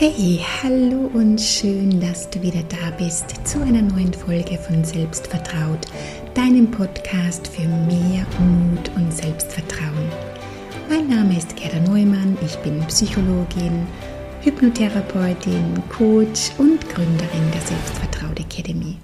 Hey, 0.00 0.38
hallo 0.62 1.10
und 1.12 1.40
schön, 1.40 2.00
dass 2.00 2.30
du 2.30 2.40
wieder 2.40 2.62
da 2.68 2.92
bist 2.96 3.44
zu 3.44 3.60
einer 3.60 3.82
neuen 3.82 4.14
Folge 4.14 4.56
von 4.56 4.84
Selbstvertraut, 4.84 5.86
deinem 6.34 6.70
Podcast 6.70 7.48
für 7.48 7.66
mehr 7.66 8.24
Mut 8.38 8.92
und 8.94 9.12
Selbstvertrauen. 9.12 10.08
Mein 10.88 11.08
Name 11.08 11.36
ist 11.36 11.56
Gerda 11.56 11.80
Neumann, 11.80 12.38
ich 12.46 12.54
bin 12.58 12.78
Psychologin, 12.86 13.88
Hypnotherapeutin, 14.42 15.82
Coach 15.88 16.52
und 16.58 16.88
Gründerin 16.88 17.50
der 17.52 17.62
Selbstvertraut 17.62 18.38
Academy. 18.38 18.98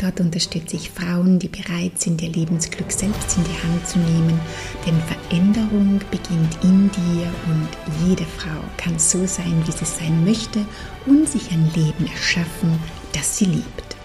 Dort 0.00 0.18
unterstütze 0.18 0.76
ich 0.76 0.90
Frauen, 0.90 1.38
die 1.38 1.48
bereit 1.48 2.00
sind, 2.00 2.22
ihr 2.22 2.30
Lebensglück 2.30 2.90
selbst 2.90 3.36
in 3.36 3.44
die 3.44 3.68
Hand 3.68 3.86
zu 3.86 3.98
nehmen, 3.98 4.40
denn 4.86 4.98
Veränderung 5.02 6.00
beginnt 6.10 6.56
in 6.62 6.90
dir 6.90 7.26
und 7.46 8.08
jede 8.08 8.24
Frau 8.24 8.64
kann 8.78 8.98
so 8.98 9.26
sein, 9.26 9.62
wie 9.66 9.72
sie 9.72 9.84
sein 9.84 10.24
möchte 10.24 10.64
und 11.04 11.28
sich 11.28 11.52
ein 11.52 11.70
Leben 11.74 12.06
erschaffen, 12.10 12.78
das 13.12 13.36
sie 13.36 13.44
liebt. 13.44 13.96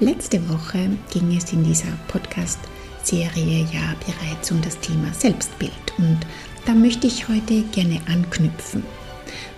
Letzte 0.00 0.48
Woche 0.48 0.88
ging 1.12 1.36
es 1.36 1.52
in 1.52 1.64
dieser 1.64 1.92
Podcast-Serie 2.06 3.66
ja 3.70 3.94
bereits 4.06 4.50
um 4.50 4.62
das 4.62 4.78
Thema 4.80 5.12
Selbstbild 5.12 5.72
und 5.98 6.20
da 6.64 6.72
möchte 6.72 7.06
ich 7.06 7.28
heute 7.28 7.62
gerne 7.72 8.00
anknüpfen 8.06 8.84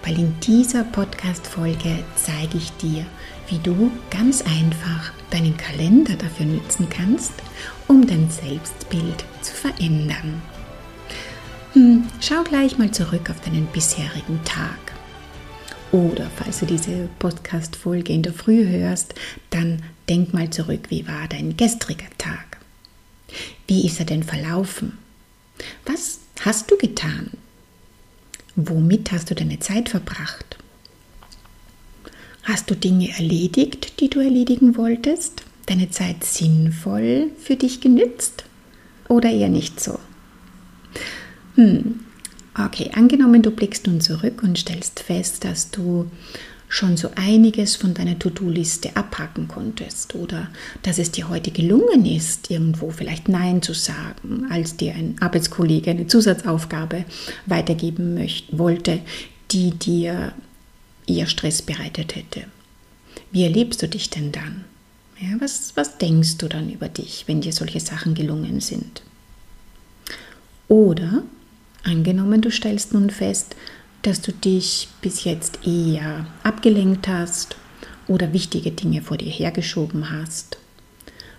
weil 0.02 0.18
in 0.18 0.38
dieser 0.40 0.84
Podcast-Folge 0.84 2.04
zeige 2.16 2.58
ich 2.58 2.72
dir, 2.72 3.04
wie 3.50 3.58
du 3.58 3.90
ganz 4.10 4.42
einfach 4.42 5.12
deinen 5.30 5.56
Kalender 5.56 6.14
dafür 6.14 6.46
nutzen 6.46 6.88
kannst, 6.88 7.32
um 7.88 8.06
dein 8.06 8.30
Selbstbild 8.30 9.24
zu 9.42 9.52
verändern. 9.52 10.40
Hm, 11.72 12.04
schau 12.20 12.42
gleich 12.42 12.78
mal 12.78 12.90
zurück 12.90 13.30
auf 13.30 13.40
deinen 13.40 13.66
bisherigen 13.66 14.40
Tag. 14.44 14.78
Oder 15.92 16.30
falls 16.36 16.60
du 16.60 16.66
diese 16.66 17.08
Podcast-Folge 17.18 18.12
in 18.12 18.22
der 18.22 18.32
Früh 18.32 18.66
hörst, 18.68 19.14
dann 19.50 19.82
denk 20.08 20.32
mal 20.32 20.50
zurück, 20.50 20.86
wie 20.88 21.06
war 21.08 21.26
dein 21.28 21.56
gestriger 21.56 22.10
Tag? 22.18 22.58
Wie 23.66 23.86
ist 23.86 23.98
er 23.98 24.06
denn 24.06 24.22
verlaufen? 24.22 24.98
Was 25.86 26.20
hast 26.40 26.70
du 26.70 26.76
getan? 26.76 27.30
Womit 28.54 29.10
hast 29.12 29.30
du 29.30 29.34
deine 29.34 29.58
Zeit 29.58 29.88
verbracht? 29.88 30.58
Hast 32.42 32.70
du 32.70 32.74
Dinge 32.74 33.10
erledigt, 33.10 34.00
die 34.00 34.08
du 34.08 34.20
erledigen 34.20 34.76
wolltest? 34.76 35.42
Deine 35.66 35.90
Zeit 35.90 36.24
sinnvoll 36.24 37.30
für 37.38 37.56
dich 37.56 37.80
genützt? 37.80 38.44
Oder 39.08 39.30
eher 39.30 39.48
nicht 39.48 39.80
so? 39.80 39.98
Hm. 41.56 42.00
Okay, 42.54 42.90
angenommen, 42.94 43.42
du 43.42 43.50
blickst 43.50 43.86
nun 43.86 44.00
zurück 44.00 44.42
und 44.42 44.58
stellst 44.58 45.00
fest, 45.00 45.44
dass 45.44 45.70
du 45.70 46.10
schon 46.68 46.96
so 46.96 47.10
einiges 47.16 47.76
von 47.76 47.94
deiner 47.94 48.18
To-Do-Liste 48.18 48.96
abhaken 48.96 49.48
konntest 49.48 50.14
oder 50.14 50.48
dass 50.82 50.98
es 50.98 51.10
dir 51.10 51.28
heute 51.28 51.50
gelungen 51.50 52.06
ist, 52.06 52.50
irgendwo 52.50 52.90
vielleicht 52.90 53.28
Nein 53.28 53.60
zu 53.60 53.74
sagen, 53.74 54.46
als 54.50 54.76
dir 54.76 54.94
ein 54.94 55.16
Arbeitskollege 55.20 55.90
eine 55.90 56.06
Zusatzaufgabe 56.06 57.04
weitergeben 57.46 58.14
möchte, 58.14 58.56
wollte, 58.56 59.00
die 59.50 59.72
dir 59.72 60.32
eher 61.10 61.26
Stress 61.26 61.62
bereitet 61.62 62.16
hätte. 62.16 62.44
Wie 63.32 63.44
erlebst 63.44 63.82
du 63.82 63.88
dich 63.88 64.10
denn 64.10 64.32
dann? 64.32 64.64
Ja, 65.20 65.36
was, 65.38 65.76
was 65.76 65.98
denkst 65.98 66.38
du 66.38 66.48
dann 66.48 66.70
über 66.70 66.88
dich, 66.88 67.24
wenn 67.26 67.40
dir 67.40 67.52
solche 67.52 67.80
Sachen 67.80 68.14
gelungen 68.14 68.60
sind? 68.60 69.02
Oder, 70.68 71.24
angenommen, 71.82 72.40
du 72.40 72.50
stellst 72.50 72.94
nun 72.94 73.10
fest, 73.10 73.56
dass 74.02 74.22
du 74.22 74.32
dich 74.32 74.88
bis 75.02 75.24
jetzt 75.24 75.58
eher 75.66 76.26
abgelenkt 76.42 77.06
hast 77.06 77.56
oder 78.08 78.32
wichtige 78.32 78.70
Dinge 78.70 79.02
vor 79.02 79.18
dir 79.18 79.30
hergeschoben 79.30 80.10
hast, 80.10 80.58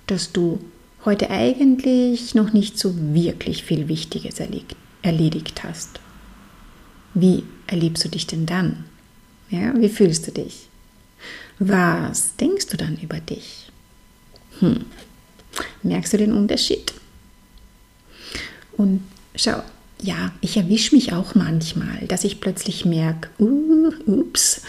dass 0.06 0.31
du 0.31 0.60
heute 1.04 1.31
eigentlich 1.31 2.36
noch 2.36 2.54
nicht 2.54 2.78
so 2.78 2.94
wirklich 3.14 3.64
viel 3.64 3.88
Wichtiges 3.88 4.40
erledigt 5.02 5.64
hast. 5.64 6.00
Wie 7.14 7.44
erlebst 7.68 8.06
du 8.06 8.10
dich 8.10 8.28
denn 8.28 8.46
dann? 8.46 8.86
Ja, 9.51 9.73
wie 9.75 9.89
fühlst 9.89 10.28
du 10.28 10.31
dich? 10.31 10.67
Was 11.59 12.35
denkst 12.38 12.67
du 12.67 12.78
dann 12.78 12.97
über 12.97 13.19
dich? 13.19 13.69
Hm. 14.59 14.85
Merkst 15.84 16.13
du 16.13 16.17
den 16.17 16.34
Unterschied? 16.34 16.94
Und 18.78 19.03
schau, 19.35 19.62
ja, 20.01 20.31
ich 20.41 20.57
erwische 20.57 20.95
mich 20.95 21.13
auch 21.13 21.35
manchmal, 21.35 22.07
dass 22.07 22.23
ich 22.23 22.39
plötzlich 22.39 22.85
merke, 22.85 23.29
uh, 23.39 23.91
ups, 24.07 24.63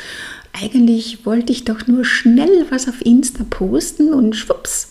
eigentlich 0.53 1.25
wollte 1.25 1.53
ich 1.53 1.64
doch 1.64 1.87
nur 1.87 2.04
schnell 2.04 2.66
was 2.70 2.88
auf 2.88 3.00
Insta 3.00 3.44
posten 3.49 4.12
und 4.12 4.37
schwupps, 4.37 4.91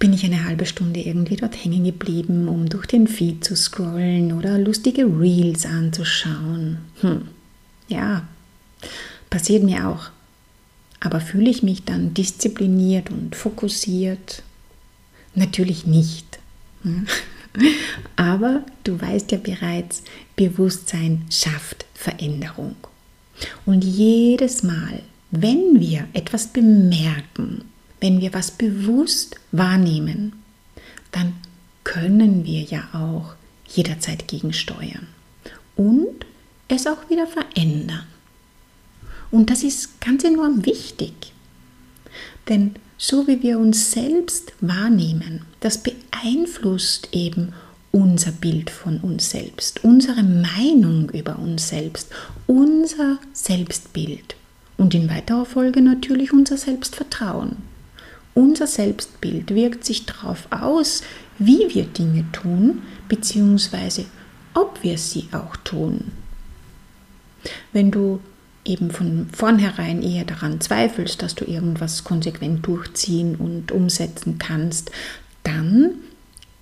bin 0.00 0.12
ich 0.12 0.24
eine 0.24 0.44
halbe 0.44 0.66
Stunde 0.66 1.00
irgendwie 1.00 1.36
dort 1.36 1.62
hängen 1.62 1.84
geblieben, 1.84 2.48
um 2.48 2.68
durch 2.68 2.86
den 2.86 3.06
Feed 3.06 3.44
zu 3.44 3.54
scrollen 3.54 4.32
oder 4.32 4.58
lustige 4.58 5.04
Reels 5.04 5.66
anzuschauen. 5.66 6.78
Hm. 7.00 7.28
Ja, 7.86 8.26
passiert 9.30 9.62
mir 9.62 9.88
auch. 9.88 10.10
Aber 11.00 11.20
fühle 11.20 11.50
ich 11.50 11.62
mich 11.62 11.84
dann 11.84 12.14
diszipliniert 12.14 13.10
und 13.10 13.36
fokussiert? 13.36 14.42
Natürlich 15.34 15.86
nicht. 15.86 16.38
Aber 18.16 18.62
du 18.84 19.00
weißt 19.00 19.32
ja 19.32 19.38
bereits, 19.38 20.02
Bewusstsein 20.36 21.26
schafft 21.30 21.84
Veränderung. 21.94 22.76
Und 23.66 23.84
jedes 23.84 24.62
Mal, 24.62 25.02
wenn 25.30 25.80
wir 25.80 26.08
etwas 26.12 26.48
bemerken, 26.48 27.64
wenn 28.00 28.20
wir 28.20 28.32
was 28.32 28.50
bewusst 28.50 29.36
wahrnehmen, 29.52 30.32
dann 31.10 31.34
können 31.84 32.44
wir 32.44 32.62
ja 32.62 32.88
auch 32.92 33.34
jederzeit 33.66 34.28
gegensteuern 34.28 35.08
und 35.76 36.26
es 36.68 36.86
auch 36.86 37.08
wieder 37.10 37.26
verändern. 37.26 38.06
Und 39.34 39.50
das 39.50 39.64
ist 39.64 40.00
ganz 40.00 40.22
enorm 40.22 40.64
wichtig. 40.64 41.12
Denn 42.48 42.76
so 42.96 43.26
wie 43.26 43.42
wir 43.42 43.58
uns 43.58 43.90
selbst 43.90 44.52
wahrnehmen, 44.60 45.40
das 45.58 45.82
beeinflusst 45.82 47.08
eben 47.10 47.52
unser 47.90 48.30
Bild 48.30 48.70
von 48.70 49.00
uns 49.00 49.30
selbst, 49.30 49.82
unsere 49.82 50.22
Meinung 50.22 51.10
über 51.10 51.36
uns 51.40 51.68
selbst, 51.68 52.10
unser 52.46 53.18
Selbstbild 53.32 54.36
und 54.76 54.94
in 54.94 55.10
weiterer 55.10 55.46
Folge 55.46 55.82
natürlich 55.82 56.32
unser 56.32 56.56
Selbstvertrauen. 56.56 57.56
Unser 58.34 58.68
Selbstbild 58.68 59.52
wirkt 59.52 59.84
sich 59.84 60.06
darauf 60.06 60.46
aus, 60.52 61.02
wie 61.40 61.74
wir 61.74 61.86
Dinge 61.86 62.24
tun, 62.30 62.82
beziehungsweise 63.08 64.04
ob 64.54 64.84
wir 64.84 64.96
sie 64.96 65.24
auch 65.32 65.56
tun. 65.56 66.12
Wenn 67.72 67.90
du 67.90 68.20
eben 68.64 68.90
von 68.90 69.28
vornherein 69.32 70.02
eher 70.02 70.24
daran 70.24 70.60
zweifelst, 70.60 71.22
dass 71.22 71.34
du 71.34 71.44
irgendwas 71.44 72.04
konsequent 72.04 72.66
durchziehen 72.66 73.36
und 73.36 73.72
umsetzen 73.72 74.38
kannst, 74.38 74.90
dann 75.42 75.90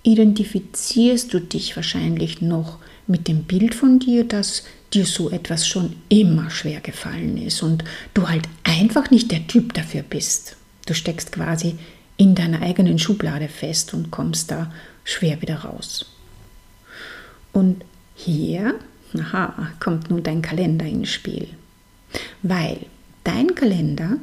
identifizierst 0.03 1.33
du 1.33 1.39
dich 1.39 1.75
wahrscheinlich 1.75 2.41
noch 2.41 2.79
mit 3.07 3.27
dem 3.27 3.43
Bild 3.43 3.73
von 3.73 3.99
dir, 3.99 4.25
dass 4.25 4.63
dir 4.93 5.05
so 5.05 5.29
etwas 5.29 5.67
schon 5.67 5.95
immer 6.09 6.49
schwer 6.49 6.81
gefallen 6.81 7.37
ist 7.37 7.63
und 7.63 7.83
du 8.13 8.29
halt 8.29 8.47
einfach 8.63 9.09
nicht 9.09 9.31
der 9.31 9.47
Typ 9.47 9.73
dafür 9.73 10.03
bist. 10.03 10.57
Du 10.85 10.93
steckst 10.93 11.31
quasi 11.31 11.75
in 12.17 12.35
deiner 12.35 12.61
eigenen 12.61 12.99
Schublade 12.99 13.47
fest 13.47 13.93
und 13.93 14.11
kommst 14.11 14.51
da 14.51 14.71
schwer 15.03 15.41
wieder 15.41 15.59
raus. 15.59 16.05
Und 17.51 17.83
hier, 18.15 18.75
aha, 19.17 19.71
kommt 19.79 20.09
nun 20.09 20.23
dein 20.23 20.41
Kalender 20.41 20.85
ins 20.85 21.09
Spiel. 21.09 21.47
Weil 22.41 22.77
dein 23.23 23.55
Kalender 23.55 24.17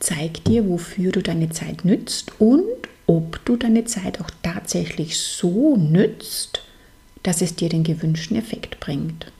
zeigt 0.00 0.46
dir, 0.48 0.68
wofür 0.68 1.12
du 1.12 1.22
deine 1.22 1.50
Zeit 1.50 1.84
nützt 1.84 2.32
und 2.38 2.64
ob 3.06 3.44
du 3.44 3.56
deine 3.56 3.84
Zeit 3.84 4.20
auch 4.20 4.30
tatsächlich 4.42 5.18
so 5.18 5.76
nützt, 5.76 6.62
dass 7.22 7.42
es 7.42 7.54
dir 7.54 7.68
den 7.68 7.84
gewünschten 7.84 8.36
Effekt 8.36 8.80
bringt. 8.80 9.32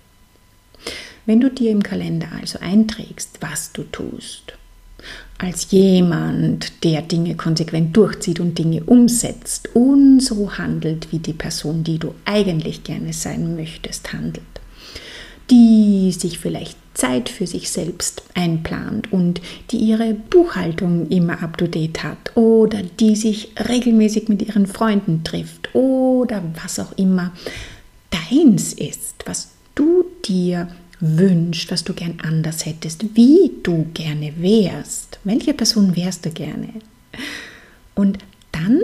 Wenn 1.27 1.41
du 1.41 1.51
dir 1.51 1.71
im 1.71 1.83
Kalender 1.83 2.29
also 2.33 2.59
einträgst, 2.61 3.39
was 3.41 3.73
du 3.73 3.83
tust, 3.85 4.55
als 5.37 5.71
jemand, 5.71 6.85
der 6.85 7.03
Dinge 7.03 7.37
konsequent 7.37 7.97
durchzieht 7.97 8.41
und 8.41 8.59
Dinge 8.59 8.83
umsetzt 8.85 9.69
und 9.75 10.21
so 10.21 10.59
handelt, 10.59 11.13
wie 11.13 11.19
die 11.19 11.35
Person, 11.35 11.85
die 11.85 11.99
du 11.99 12.15
eigentlich 12.25 12.83
gerne 12.83 13.13
sein 13.13 13.55
möchtest, 13.55 14.13
handelt, 14.13 14.43
die 15.51 16.13
sich 16.13 16.39
vielleicht 16.39 16.77
Zeit 16.95 17.29
für 17.29 17.47
sich 17.47 17.71
selbst 17.71 18.23
einplant 18.35 19.13
und 19.13 19.41
die 19.71 19.77
ihre 19.77 20.15
Buchhaltung 20.15 21.09
immer 21.11 21.43
up-to-date 21.43 22.03
hat 22.03 22.37
oder 22.37 22.83
die 22.83 23.15
sich 23.15 23.53
regelmäßig 23.69 24.29
mit 24.29 24.43
ihren 24.43 24.67
Freunden 24.67 25.23
trifft 25.23 25.75
oder 25.75 26.43
was 26.63 26.81
auch 26.81 26.93
immer 26.99 27.33
deins 28.11 28.73
ist, 28.73 29.23
was 29.27 29.51
du 29.75 30.05
dir 30.25 30.69
wünscht, 31.01 31.71
was 31.71 31.85
du 31.85 31.95
gern 31.95 32.19
anders 32.23 32.67
hättest, 32.67 33.15
wie 33.15 33.53
du 33.63 33.87
gerne 33.95 34.33
wärst. 34.39 35.21
Welche 35.23 35.55
Person 35.55 35.95
wärst 35.95 36.27
du 36.27 36.31
gerne? 36.31 36.69
Und 37.95 38.19
dann 38.51 38.81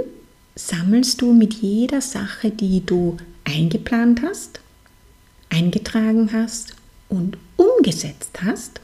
sammelst 0.54 1.20
du 1.20 1.32
mit 1.32 1.54
jeder 1.54 2.00
Sache, 2.00 2.50
die 2.50 2.86
du 2.86 3.16
eingeplant 3.44 4.22
hast, 4.22 4.60
eingetragen 5.54 6.30
hast 6.32 6.74
und 7.08 7.38
umgesetzt 7.56 8.40
hast, 8.42 8.80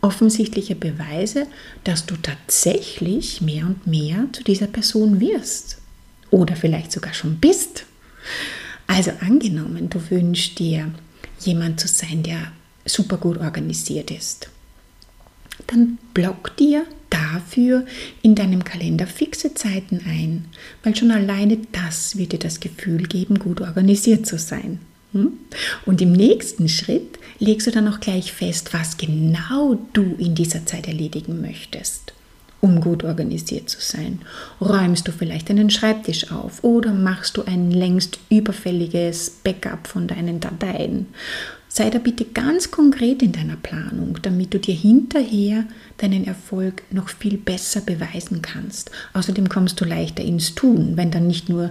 offensichtliche 0.00 0.74
Beweise, 0.74 1.46
dass 1.84 2.06
du 2.06 2.16
tatsächlich 2.16 3.40
mehr 3.40 3.66
und 3.66 3.86
mehr 3.86 4.26
zu 4.32 4.42
dieser 4.42 4.66
Person 4.66 5.20
wirst 5.20 5.78
oder 6.30 6.56
vielleicht 6.56 6.90
sogar 6.90 7.14
schon 7.14 7.36
bist. 7.36 7.84
Also 8.88 9.12
angenommen, 9.20 9.88
du 9.88 10.00
wünschst 10.10 10.58
dir 10.58 10.90
jemand 11.40 11.78
zu 11.78 11.86
sein, 11.88 12.22
der 12.22 12.52
super 12.84 13.16
gut 13.16 13.38
organisiert 13.38 14.10
ist. 14.10 14.48
Dann 15.68 15.98
block 16.14 16.56
dir 16.56 16.84
dafür 17.10 17.86
in 18.22 18.34
deinem 18.34 18.64
Kalender 18.64 19.06
fixe 19.06 19.54
Zeiten 19.54 20.00
ein, 20.06 20.46
weil 20.82 20.96
schon 20.96 21.12
alleine 21.12 21.58
das 21.70 22.16
wird 22.16 22.32
dir 22.32 22.38
das 22.38 22.58
Gefühl 22.58 23.04
geben, 23.04 23.38
gut 23.38 23.60
organisiert 23.60 24.26
zu 24.26 24.38
sein. 24.38 24.80
Hm? 25.12 25.32
Und 25.86 26.00
im 26.00 26.12
nächsten 26.12 26.68
Schritt 26.68 27.18
legst 27.38 27.66
du 27.66 27.70
dann 27.70 27.88
auch 27.88 28.00
gleich 28.00 28.32
fest, 28.32 28.72
was 28.72 28.96
genau 28.96 29.78
du 29.92 30.14
in 30.18 30.34
dieser 30.34 30.64
Zeit 30.64 30.86
erledigen 30.86 31.40
möchtest, 31.40 32.12
um 32.60 32.80
gut 32.80 33.04
organisiert 33.04 33.68
zu 33.68 33.80
sein. 33.80 34.20
Räumst 34.60 35.08
du 35.08 35.12
vielleicht 35.12 35.50
einen 35.50 35.70
Schreibtisch 35.70 36.30
auf 36.30 36.64
oder 36.64 36.92
machst 36.92 37.36
du 37.36 37.42
ein 37.42 37.70
längst 37.70 38.18
überfälliges 38.30 39.30
Backup 39.42 39.86
von 39.86 40.06
deinen 40.06 40.40
Dateien? 40.40 41.06
Sei 41.74 41.88
da 41.88 41.98
bitte 41.98 42.26
ganz 42.26 42.70
konkret 42.70 43.22
in 43.22 43.32
deiner 43.32 43.56
Planung, 43.56 44.18
damit 44.20 44.52
du 44.52 44.58
dir 44.58 44.74
hinterher 44.74 45.64
deinen 45.96 46.26
Erfolg 46.26 46.82
noch 46.90 47.08
viel 47.08 47.38
besser 47.38 47.80
beweisen 47.80 48.42
kannst. 48.42 48.90
Außerdem 49.14 49.48
kommst 49.48 49.80
du 49.80 49.86
leichter 49.86 50.22
ins 50.22 50.54
Tun, 50.54 50.98
wenn 50.98 51.10
dann 51.10 51.26
nicht 51.26 51.48
nur 51.48 51.70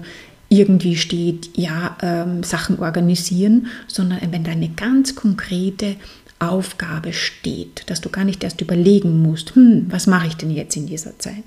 irgendwie 0.51 0.98
steht, 0.98 1.57
ja, 1.57 1.98
ähm, 2.01 2.44
Sachen 2.44 2.80
organisieren, 2.80 3.68
sondern 3.88 4.19
wenn 4.33 4.44
da 4.44 4.51
eine 4.51 4.68
ganz 4.68 5.15
konkrete 5.15 5.95
Aufgabe 6.39 7.13
steht, 7.13 7.89
dass 7.89 8.01
du 8.01 8.09
gar 8.09 8.25
nicht 8.25 8.44
erst 8.44 8.59
überlegen 8.59 9.21
musst, 9.21 9.56
hm, 9.56 9.86
was 9.89 10.07
mache 10.07 10.27
ich 10.27 10.36
denn 10.36 10.51
jetzt 10.51 10.75
in 10.75 10.88
dieser 10.88 11.18
Zeit, 11.19 11.45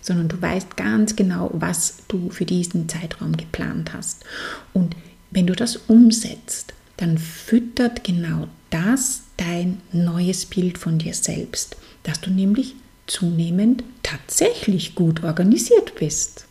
sondern 0.00 0.28
du 0.28 0.40
weißt 0.40 0.78
ganz 0.78 1.16
genau, 1.16 1.50
was 1.52 1.98
du 2.08 2.30
für 2.30 2.46
diesen 2.46 2.88
Zeitraum 2.88 3.36
geplant 3.36 3.92
hast. 3.92 4.24
Und 4.72 4.96
wenn 5.30 5.46
du 5.46 5.54
das 5.54 5.76
umsetzt, 5.76 6.72
dann 6.96 7.18
füttert 7.18 8.04
genau 8.04 8.48
das 8.70 9.24
dein 9.36 9.82
neues 9.92 10.46
Bild 10.46 10.78
von 10.78 10.96
dir 10.96 11.12
selbst, 11.12 11.76
dass 12.04 12.22
du 12.22 12.30
nämlich 12.30 12.74
zunehmend 13.06 13.84
tatsächlich 14.02 14.94
gut 14.94 15.24
organisiert 15.24 15.94
bist. 15.96 16.46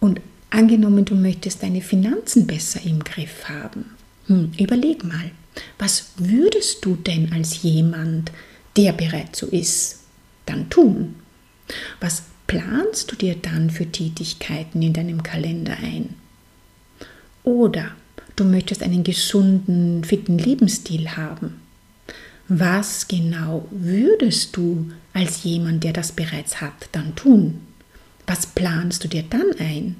Und 0.00 0.20
Angenommen, 0.54 1.04
du 1.04 1.16
möchtest 1.16 1.64
deine 1.64 1.80
Finanzen 1.80 2.46
besser 2.46 2.80
im 2.84 3.02
Griff 3.02 3.48
haben. 3.48 3.86
Hm, 4.28 4.52
überleg 4.56 5.02
mal, 5.02 5.32
was 5.80 6.12
würdest 6.16 6.84
du 6.84 6.94
denn 6.94 7.32
als 7.32 7.64
jemand, 7.64 8.30
der 8.76 8.92
bereit 8.92 9.34
so 9.34 9.48
ist, 9.48 10.02
dann 10.46 10.70
tun? 10.70 11.16
Was 12.00 12.22
planst 12.46 13.10
du 13.10 13.16
dir 13.16 13.34
dann 13.34 13.68
für 13.68 13.86
Tätigkeiten 13.86 14.80
in 14.80 14.92
deinem 14.92 15.24
Kalender 15.24 15.76
ein? 15.76 16.14
Oder 17.42 17.90
du 18.36 18.44
möchtest 18.44 18.84
einen 18.84 19.02
gesunden, 19.02 20.04
fitten 20.04 20.38
Lebensstil 20.38 21.16
haben. 21.16 21.62
Was 22.46 23.08
genau 23.08 23.66
würdest 23.72 24.56
du 24.56 24.92
als 25.14 25.42
jemand, 25.42 25.82
der 25.82 25.92
das 25.92 26.12
bereits 26.12 26.60
hat, 26.60 26.90
dann 26.92 27.16
tun? 27.16 27.58
Was 28.28 28.46
planst 28.46 29.02
du 29.02 29.08
dir 29.08 29.24
dann 29.24 29.50
ein? 29.58 29.96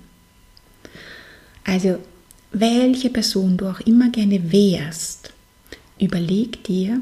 Also, 1.65 1.99
welche 2.53 3.11
Person 3.11 3.57
du 3.57 3.67
auch 3.67 3.81
immer 3.81 4.11
gerne 4.11 4.53
wärst, 4.53 5.33
überleg 5.99 6.63
dir, 6.65 7.01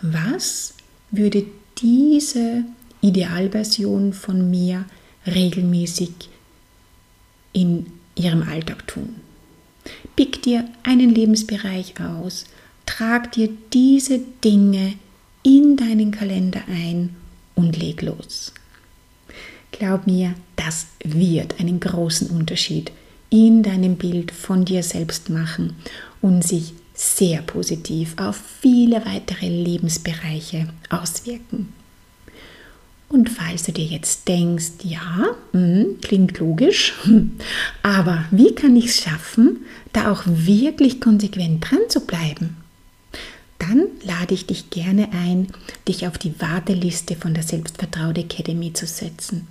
was 0.00 0.74
würde 1.10 1.44
diese 1.78 2.64
Idealversion 3.00 4.12
von 4.12 4.50
mir 4.50 4.86
regelmäßig 5.26 6.12
in 7.52 7.86
ihrem 8.14 8.42
Alltag 8.42 8.86
tun. 8.86 9.16
Pick 10.16 10.42
dir 10.42 10.68
einen 10.82 11.10
Lebensbereich 11.10 11.94
aus, 12.00 12.46
trag 12.86 13.32
dir 13.32 13.50
diese 13.72 14.20
Dinge 14.42 14.94
in 15.42 15.76
deinen 15.76 16.10
Kalender 16.10 16.62
ein 16.68 17.16
und 17.54 17.76
leg 17.76 18.02
los. 18.02 18.52
Glaub 19.72 20.06
mir, 20.06 20.34
das 20.56 20.86
wird 21.02 21.60
einen 21.60 21.80
großen 21.80 22.30
Unterschied 22.30 22.92
in 23.34 23.64
deinem 23.64 23.96
Bild 23.96 24.30
von 24.30 24.64
dir 24.64 24.84
selbst 24.84 25.28
machen 25.28 25.74
und 26.22 26.44
sich 26.44 26.72
sehr 26.94 27.42
positiv 27.42 28.14
auf 28.16 28.40
viele 28.60 29.04
weitere 29.04 29.48
Lebensbereiche 29.48 30.68
auswirken. 30.88 31.72
Und 33.08 33.28
falls 33.28 33.64
du 33.64 33.72
dir 33.72 33.86
jetzt 33.86 34.28
denkst, 34.28 34.84
ja, 34.84 35.34
mh, 35.52 35.96
klingt 36.00 36.38
logisch, 36.38 36.94
aber 37.82 38.24
wie 38.30 38.54
kann 38.54 38.76
ich 38.76 38.86
es 38.86 39.02
schaffen, 39.02 39.64
da 39.92 40.12
auch 40.12 40.22
wirklich 40.26 41.00
konsequent 41.00 41.68
dran 41.68 41.80
zu 41.88 42.06
bleiben? 42.06 42.56
Dann 43.58 43.86
lade 44.04 44.34
ich 44.34 44.46
dich 44.46 44.70
gerne 44.70 45.08
ein, 45.12 45.48
dich 45.88 46.06
auf 46.06 46.18
die 46.18 46.40
Warteliste 46.40 47.16
von 47.16 47.34
der 47.34 47.42
Selbstvertraute 47.42 48.20
Academy 48.20 48.72
zu 48.72 48.86
setzen. 48.86 49.48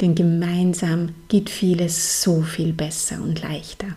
Denn 0.00 0.14
gemeinsam 0.14 1.14
geht 1.28 1.50
vieles 1.50 2.22
so 2.22 2.42
viel 2.42 2.72
besser 2.72 3.20
und 3.22 3.42
leichter. 3.42 3.88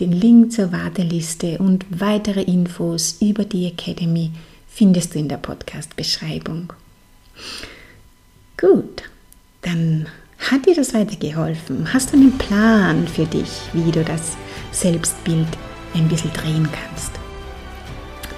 Den 0.00 0.12
Link 0.12 0.52
zur 0.52 0.72
Warteliste 0.72 1.58
und 1.58 1.84
weitere 1.90 2.42
Infos 2.42 3.16
über 3.20 3.44
die 3.44 3.66
Academy 3.66 4.30
findest 4.68 5.14
du 5.14 5.18
in 5.18 5.28
der 5.28 5.38
Podcast-Beschreibung. 5.38 6.72
Gut, 8.56 9.02
dann 9.62 10.06
hat 10.38 10.66
dir 10.66 10.74
das 10.74 10.94
weitergeholfen? 10.94 11.92
Hast 11.92 12.12
du 12.12 12.16
einen 12.16 12.38
Plan 12.38 13.08
für 13.08 13.26
dich, 13.26 13.50
wie 13.72 13.90
du 13.90 14.04
das 14.04 14.36
Selbstbild 14.70 15.48
ein 15.94 16.08
bisschen 16.08 16.32
drehen 16.32 16.68
kannst? 16.70 17.17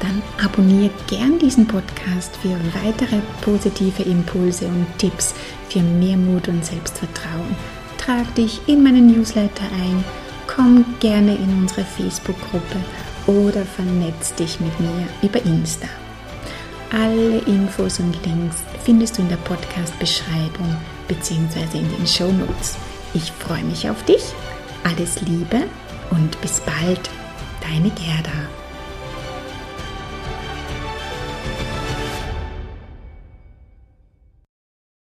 Dann 0.00 0.23
abonniere 0.43 0.91
gern 1.06 1.38
diesen 1.38 1.67
Podcast 1.67 2.36
für 2.36 2.56
weitere 2.82 3.20
positive 3.43 4.03
Impulse 4.03 4.67
und 4.67 4.86
Tipps 4.98 5.34
für 5.69 5.81
mehr 5.81 6.17
Mut 6.17 6.48
und 6.48 6.65
Selbstvertrauen. 6.65 7.55
Trag 7.98 8.34
dich 8.34 8.60
in 8.67 8.82
meinen 8.82 9.08
Newsletter 9.08 9.65
ein, 9.72 10.03
komm 10.46 10.84
gerne 11.01 11.34
in 11.34 11.58
unsere 11.58 11.84
Facebook-Gruppe 11.84 12.77
oder 13.27 13.65
vernetz 13.65 14.34
dich 14.34 14.58
mit 14.60 14.81
mir 14.81 15.06
über 15.22 15.44
Insta. 15.44 15.89
Alle 16.93 17.39
Infos 17.46 18.01
und 18.01 18.17
Links 18.27 18.56
findest 18.82 19.19
du 19.19 19.22
in 19.22 19.29
der 19.29 19.36
Podcast-Beschreibung 19.36 20.77
bzw. 21.06 21.79
in 21.79 21.89
den 21.89 22.06
Show 22.06 22.32
Notes. 22.32 22.77
Ich 23.15 23.31
freue 23.31 23.63
mich 23.65 23.89
auf 23.89 24.03
dich. 24.05 24.22
Alles 24.82 25.20
Liebe 25.20 25.63
und 26.10 26.41
bis 26.41 26.60
bald, 26.60 27.10
deine 27.63 27.91
Gerda. 27.91 28.59